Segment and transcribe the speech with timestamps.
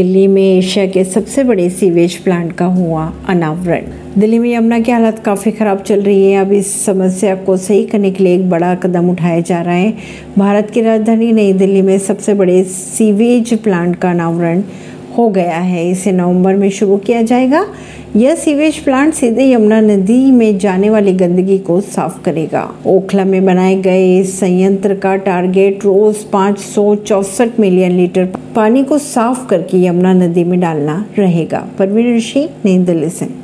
[0.00, 3.86] दिल्ली में एशिया के सबसे बड़े सीवेज प्लांट का हुआ अनावरण।
[4.18, 7.84] दिल्ली में यमुना की हालत काफ़ी ख़राब चल रही है। अब इस समस्या को सही
[7.84, 9.92] करने के लिए एक बड़ा कदम उठाया जा रहा है।
[10.38, 14.62] भारत की राजधानी नई दिल्ली में सबसे बड़े सीवेज प्लांट का अनावरण
[15.18, 17.66] हो गया है। इसे नवंबर में शुरू किया जाएगा।
[18.16, 23.44] यह सीवेज प्लांट सीधे यमुना नदी में जाने वाली गंदगी को साफ़ करेगा। ओखला में
[23.44, 26.58] बनाए गए इस संयंत्र का टारगेट रोज पाँच
[27.60, 33.10] मिलियन लीटर पानी को साफ़ करके यमुना नदी में डालना रहेगा। परवीन ऋषि, नई दिल्ली
[33.10, 33.30] से।